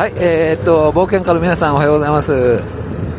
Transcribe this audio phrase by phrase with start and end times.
[0.00, 2.32] はい、えー、っと、冒険家の皆さんおはようございます。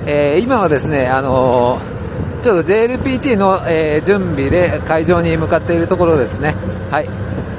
[0.07, 6.55] えー、今はですね、あのー、ちょっと JLPT の、えー、準備で会場に向かっているところですね。
[6.89, 7.09] はい。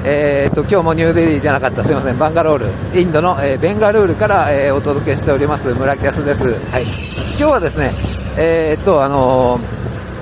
[0.03, 2.57] えー、っと、今日もニューデリーじゃなかった、すいません、バンガロー
[2.93, 6.43] ル、インドの、えー、ベンガルールから、えー、お届けしております、村木康です。
[6.71, 6.83] はい。
[6.83, 7.91] 今日はですね、
[8.39, 9.59] えー、っと、あの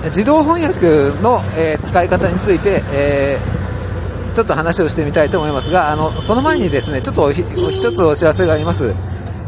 [0.05, 0.85] 自動翻訳
[1.23, 3.60] の、え使い方について、えー
[4.33, 8.93] ちょっと話をしてみたいと思いますが、あのその前にですねちょっと一つお知らせがあります、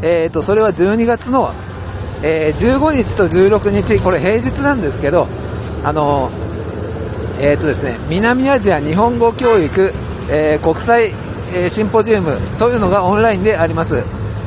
[0.02, 1.50] えーと、それは12月の、
[2.22, 5.26] えー、15日と16日、これ平日なんですけど、
[5.84, 6.30] あの
[7.40, 9.92] えーとですね、南アジア日本語教育、
[10.30, 11.10] えー、国際、
[11.54, 14.04] えー、シンポジウム、そういうのがオンラインであります。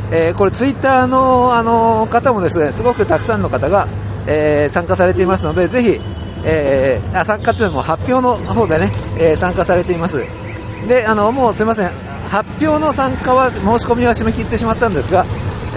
[0.10, 3.88] えー、これツイッターの、あの方もですねすごくたくさんの方が、
[4.30, 6.02] え参加されていますのでぜひ
[6.44, 10.24] えー、あ参加というのも発表の方でね、えー、参加されています。
[10.88, 11.90] で、あの、もうすいません、
[12.30, 15.26] 発表の参加は、申し込みは締め切ってしまったんですが、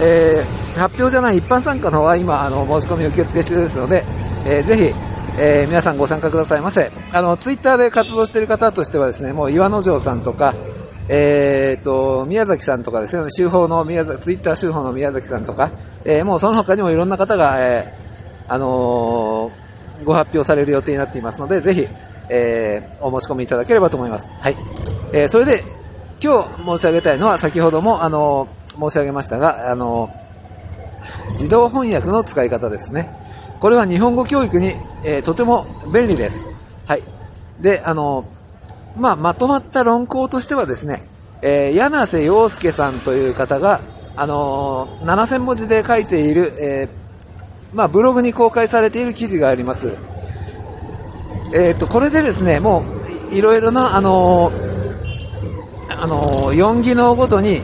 [0.01, 4.03] えー、発表じゃない一般参加の方は今、あの、申し込み受付中ですので、
[4.45, 4.93] えー、ぜひ、
[5.39, 6.91] えー、皆さんご参加くださいませ。
[7.13, 10.53] あの、ツイッターで活動している方としてはですね、もう岩之丞さんとか、
[11.09, 15.69] えー、と、宮崎さんとかですね、週報の宮崎、ツイッター週報の宮崎さんとか、
[16.05, 19.70] えー、もうその他にもいろんな方が、えー、あのー
[20.03, 21.87] ご発表される予定になっていますので、ぜひ、
[22.29, 24.29] えー、お申し込みいただければと思います。
[24.39, 24.55] はい。
[25.13, 25.63] えー、それで、
[26.23, 28.47] 今日申し上げたいのは、先ほども、あの
[28.79, 30.09] 申し上げましたが、あの
[31.31, 33.09] 自動翻訳の使い方ですね。
[33.59, 34.71] これは日本語教育に、
[35.03, 36.47] え、とても便利です。
[36.85, 37.03] はい。
[37.59, 38.25] で、あの
[38.95, 41.03] まあ、まとまった論考としてはですね、
[41.41, 43.81] え、柳瀬陽介さんという方が、
[44.15, 47.00] あの、7000文字で書いている、えー
[47.73, 49.97] まあ、ブログに公開されている記事があります。
[51.53, 52.83] えっ、と、これでですね、も
[53.31, 57.61] う、いろいろな、あのー、あのー、4技能ごとに、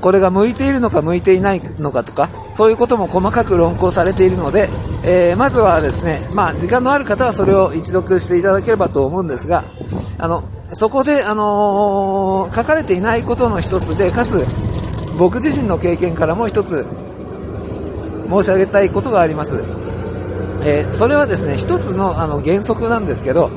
[0.00, 4.68] これが向いているのか向いていないのかとか、そういうことも細かく論考されているので、
[5.04, 9.64] えー、まずはですね、まあ、時間のある方はそれを一読していただければと思うんですが、
[10.18, 10.42] あの、
[10.72, 14.46] そこで、あの書かれていないことの一つで、かつ、
[15.18, 16.86] 僕自身の経験からも一つ
[18.30, 19.64] 申し上げたいことがあります。
[20.62, 23.50] えー、それはですね、一つのあの原則なんですけど、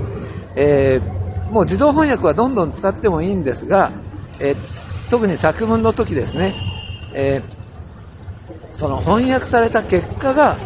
[0.56, 3.92] えー、もう自動翻訳はどんどん使ってもいいんですが、
[4.40, 4.56] え、
[5.12, 6.54] 特に作文の時ですね、
[7.14, 7.42] え
[8.74, 10.58] その翻訳された結果が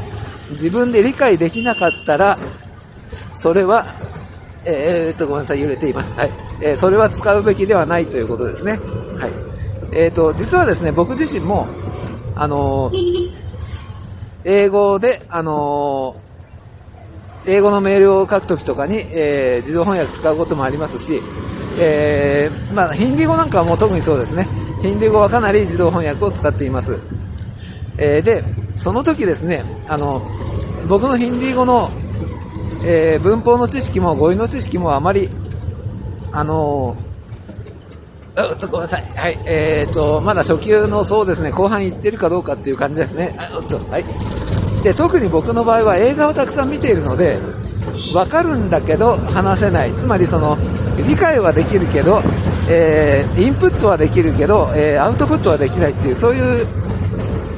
[0.51, 2.37] 自分で理解できなかったら、
[3.33, 3.85] それは、
[4.65, 6.17] えー、っと、ごめんなさい、揺れています。
[6.17, 6.31] はい。
[6.61, 8.73] えそれは使うべきではないということですね。
[8.73, 8.77] は
[9.27, 9.97] い。
[9.97, 11.67] えっ、と、実はですね、僕自身も、
[12.35, 12.91] あの
[14.49, 21.21] 英語で、あのー、英語のメールを書くときとかに、えー、自動翻訳使うこともありますし、
[21.77, 24.47] えー、まあ、ヒンディー語なんかはもう特にそうですね。
[24.81, 26.97] ヒンディー語はかなり自動翻訳を使っています。
[27.97, 28.41] えー、で、
[28.77, 30.21] その時ですね、あの、
[30.87, 31.89] 僕のヒンディー語の、
[32.85, 35.27] えー、文法の知識も語彙の知識もあまり、
[36.31, 37.06] あのー、
[38.59, 39.11] とごめんなさい。
[39.15, 39.39] はい。
[39.45, 43.35] えー、と、まだ初級のそうですね、後半いってるかどうかっていう感じですね。
[43.37, 44.05] あと、はい。
[44.83, 47.37] で特に僕の場合は映画をたくさん見ているので
[48.13, 50.55] 分かるんだけど話せないつまりその
[51.07, 52.21] 理解はできるけど、
[52.69, 56.67] えー、インプットはできるけど、えー、アウトプットはできないっていうそういう、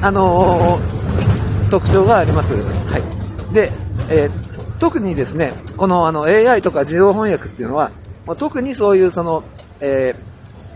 [0.02, 2.52] あのー、特徴があります、
[2.90, 3.70] はいで
[4.10, 7.90] えー、特にですねこのあの AI とか自動翻訳っていうのは
[8.38, 9.42] 特にそういうその、
[9.80, 10.14] え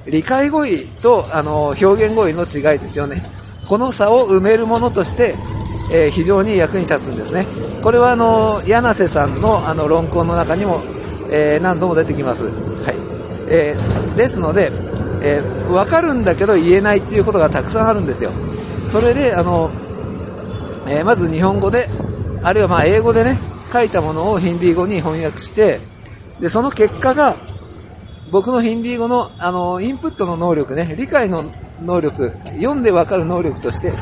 [0.07, 3.23] 理解語彙とあの表現語彙の違いですよね
[3.69, 5.35] この差を埋めるものとして
[5.93, 7.47] えー、非常に役に立つんですね。
[7.83, 10.83] これはあの柳瀬さんのあの論考の中にも、
[11.31, 12.45] えー、何度も出てきます。
[12.45, 12.95] はい
[13.49, 14.71] えー、ですので、
[15.23, 18.31] えー、分かるんだけど言えないっていうことがたくさんあるんですよ。
[18.87, 19.71] それであの、
[20.89, 21.89] え、まず日本語で、
[22.43, 23.39] あるいはま英語でね、
[23.73, 25.81] 書いたものをヒンディー語に翻訳して、
[26.41, 27.37] でその結果が
[28.35, 31.45] 僕のヒンディー語のあのインプットの能力ね、理解の
[31.85, 33.93] 能力、読んで分かる能力として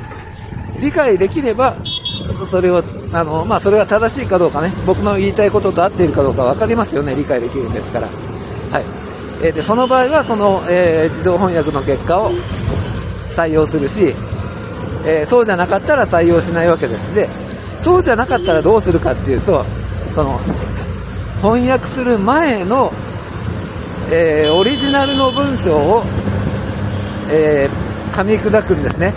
[0.81, 1.77] 理解できれば、
[2.47, 8.07] それを、あの、まあ、それは正しいかどうかね、僕の言いたいことと合っているかどうか分かりますよね、理解できるんですから。
[8.07, 8.85] はい。
[9.45, 12.31] えー、で、その場合は、その、えー、自動翻訳の結果を
[13.29, 14.15] 採用するし、
[15.05, 17.15] えー、そうじゃなかったら採用しないわけです。
[17.15, 17.29] で、
[17.77, 19.63] そうじゃなかったらどうするかっていうと、
[20.11, 20.41] その、
[21.43, 22.95] 翻訳する前の、
[24.15, 26.03] えー、オリジナルの文章を、
[27.31, 29.15] えー、噛み砕くんですね。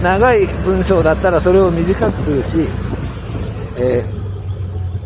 [0.00, 2.68] 長い文章だったらそれを短くするし、
[3.76, 4.04] え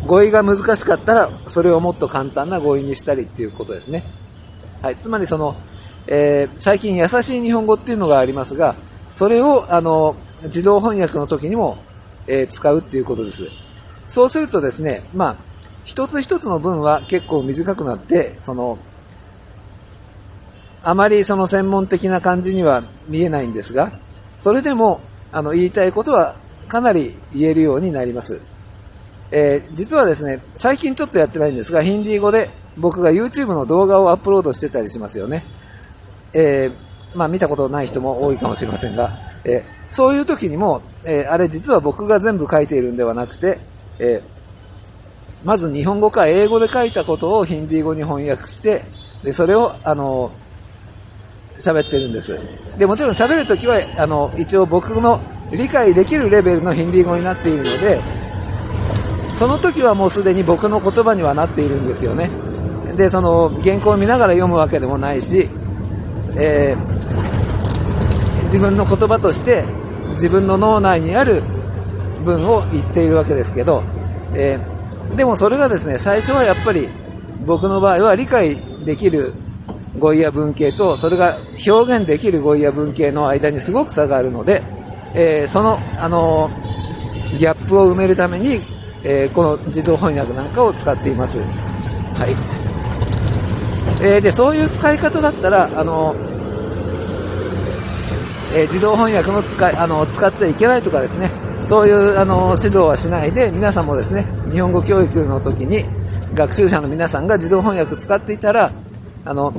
[0.03, 4.05] ー、語彙が難しかったらそれをもっと簡単な語彙にしたりっていうことですね。
[4.83, 5.57] はい、つまりその、
[6.09, 8.75] え、最近優しい日本語っていうのがありますが、
[9.11, 11.79] それを、あの、自動翻訳の時にも、
[12.27, 13.49] え、使うっていうことです。
[14.09, 15.37] そうするとですね、まあ、
[15.87, 18.79] 一つ一つの文は結構短くなって、その、
[20.89, 23.91] あまりその専門的な感じには見えないんですが、
[24.37, 25.01] それでも、
[25.33, 26.37] あの、言いたいことは
[26.69, 28.41] かなり言えるようになります。
[29.33, 32.49] えー、実はですね、最近ちょっとやってないんですが、ヒンディー語で
[32.79, 35.43] 僕が YouTube の動画をアップロードしてたりしますよね。
[36.33, 39.11] えー、まあ見たことない人も多いかもしれませんが、
[39.45, 43.59] えー、そういう時にも、えあれ実は僕が全部書いているんではなくて、
[43.99, 44.23] え
[45.45, 48.83] まず日本語か英語で書いたことをヒンディー語に翻訳して、
[49.25, 50.31] でそれを、あの
[51.61, 52.39] 喋ってるんです。
[52.79, 55.21] で、もちろん喋るときは、あの、一応僕の
[55.53, 58.01] 理解できるレベルのヒンディー語になっているので、
[59.35, 62.31] その時はもうすでに僕の言葉にはなっているんですよね。
[62.97, 65.49] で、その原稿を見ながら読むわけでもないし、
[66.39, 69.65] えー、自分の言葉として
[70.13, 71.43] 自分の脳内にある
[72.25, 73.83] 文を言っているわけですけど、
[74.35, 76.89] えー、でもそれがですね、最初はやっぱり
[77.47, 79.33] 僕の場合は理解できる
[79.99, 84.63] 語彙や文系とそれが表現できる語彙や文系の間にすごく差があるので、
[85.15, 88.61] えー、その、あのー、ギャップを埋めるために、
[89.05, 91.39] えー、この自動翻訳なんかを使っています。
[91.39, 92.57] はい。
[94.03, 96.15] えで、そういう使い方だったら、あの
[98.55, 105.85] え自動翻訳の使い、あの、使っちゃいけないとかですね、そういうあの指導はしないで、皆さんもですね、日本語教育の時に
[106.35, 108.71] 学習者の皆さんが自動翻訳使っていたら、
[109.25, 109.53] あの、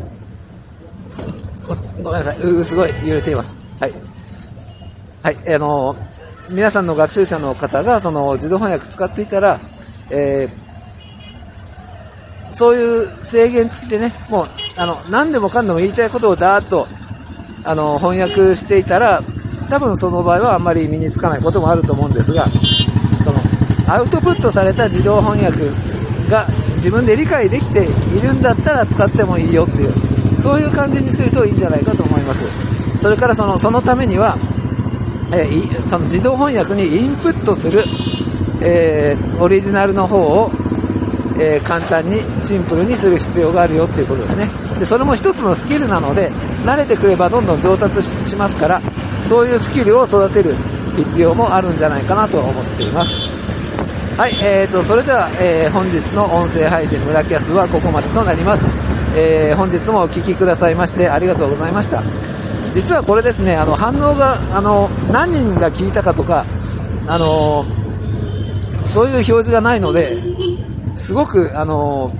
[2.03, 2.63] ごめんなさい。
[2.63, 3.65] すごい揺れています。
[3.79, 3.93] はい。
[5.23, 5.55] はい。
[5.55, 5.95] あの、
[6.49, 9.59] 皆さんの学習者の方が、その、自動翻訳使っていたら、
[10.09, 14.47] えー、そういう制限付きでね、もう、
[14.77, 16.87] あの、何でもかんでも言いたいことをだーっと、
[17.65, 19.21] あの、翻訳していたら、
[19.69, 22.47] 多分その場合はあんまり身につかないこともあると思うんですが、
[23.25, 23.39] その、
[23.93, 25.69] アウトプットされた自動翻訳
[26.29, 26.47] が
[26.77, 30.06] 自分で理解できているんだったら使ってもいいよっていう、
[30.37, 32.45] そういう感じにするといいんじゃないかと思います。
[33.01, 34.37] それからそのそのためには、
[35.31, 37.83] えー、その自動翻訳にインプットする、
[38.61, 40.51] えー、オリジナルの方を、
[41.39, 44.49] えー、簡単にシンプルにする必要があるよっていうことですね。
[44.79, 46.31] でそれも一つのスキルなので
[46.65, 48.81] 慣れてくればどんどん上達しますから
[49.23, 50.55] そういうスキルを育てる
[50.95, 53.29] 必要もあるんじゃないかなと思っています。
[54.17, 58.96] はい、えーと、それでは、えー、本日の音声配信村キャスはここまでとなります。
[59.19, 62.03] えー、本日もお聴きくださいましてありがとうございました。
[62.73, 66.45] 実はこれですね、あの反応があの何人が聞いたかとか、
[67.07, 67.65] あの
[68.83, 70.17] そういう表示がないので、
[70.95, 72.11] すごくあの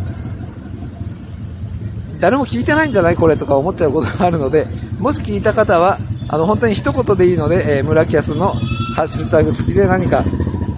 [2.20, 3.16] 誰も聞いてないんじゃない？
[3.16, 4.66] これとか思っちゃうことがあるので、
[5.00, 6.00] もし聞いた方は、
[6.30, 8.48] あの本当に一言でいいので、えー、村キャスの
[8.96, 10.24] ハッシュタグ付きで何か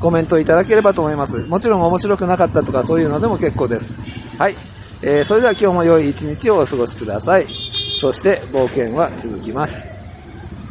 [0.02, 1.46] コメントいただければと思います。
[1.46, 3.98] もちろん面白くなかったとかそういうのでも結構です。
[4.38, 4.56] はい。
[5.02, 7.46] えー、それでは今日も良い一日をお過ごしください。
[7.46, 9.99] そして冒険は続きます。